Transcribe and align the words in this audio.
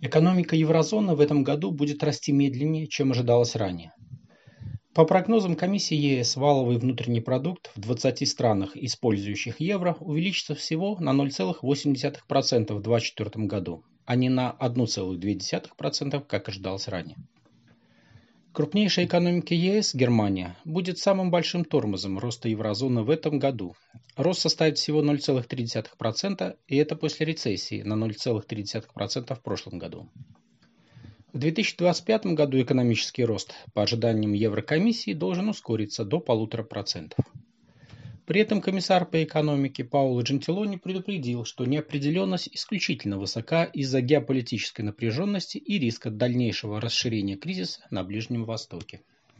Экономика 0.00 0.54
еврозоны 0.54 1.16
в 1.16 1.20
этом 1.20 1.42
году 1.42 1.72
будет 1.72 2.04
расти 2.04 2.30
медленнее, 2.30 2.86
чем 2.86 3.10
ожидалось 3.10 3.56
ранее. 3.56 3.92
По 4.94 5.04
прогнозам 5.04 5.56
комиссии 5.56 5.96
ЕС, 5.96 6.36
валовый 6.36 6.78
внутренний 6.78 7.20
продукт 7.20 7.72
в 7.74 7.80
20 7.80 8.28
странах, 8.28 8.76
использующих 8.76 9.60
евро, 9.60 9.96
увеличится 10.00 10.54
всего 10.54 10.96
на 11.00 11.10
0,8% 11.10 12.74
в 12.74 12.82
2024 12.82 13.46
году, 13.46 13.84
а 14.04 14.14
не 14.14 14.28
на 14.28 14.56
1,2%, 14.60 16.24
как 16.26 16.48
ожидалось 16.48 16.88
ранее. 16.88 17.16
Крупнейшая 18.58 19.06
экономика 19.06 19.54
ЕС, 19.54 19.94
Германия, 19.94 20.56
будет 20.64 20.98
самым 20.98 21.30
большим 21.30 21.64
тормозом 21.64 22.18
роста 22.18 22.48
еврозоны 22.48 23.04
в 23.04 23.10
этом 23.10 23.38
году. 23.38 23.76
Рост 24.16 24.40
составит 24.40 24.78
всего 24.78 25.00
0,3%, 25.00 26.56
и 26.66 26.76
это 26.76 26.96
после 26.96 27.26
рецессии 27.26 27.82
на 27.82 27.92
0,3% 27.92 29.32
в 29.36 29.42
прошлом 29.42 29.78
году. 29.78 30.08
В 31.32 31.38
2025 31.38 32.26
году 32.34 32.60
экономический 32.60 33.24
рост, 33.24 33.54
по 33.74 33.84
ожиданиям 33.84 34.32
Еврокомиссии, 34.32 35.12
должен 35.12 35.48
ускориться 35.48 36.04
до 36.04 36.18
1,5%. 36.18 37.12
При 38.28 38.42
этом 38.42 38.60
комиссар 38.60 39.06
по 39.06 39.24
экономике 39.24 39.84
Пауло 39.84 40.20
Джентилони 40.20 40.76
предупредил, 40.76 41.46
что 41.46 41.64
неопределенность 41.64 42.50
исключительно 42.52 43.16
высока 43.16 43.64
из-за 43.64 44.02
геополитической 44.02 44.82
напряженности 44.82 45.56
и 45.56 45.78
риска 45.78 46.10
дальнейшего 46.10 46.78
расширения 46.78 47.36
кризиса 47.36 47.80
на 47.90 48.04
Ближнем 48.04 48.44
Востоке. 48.44 49.00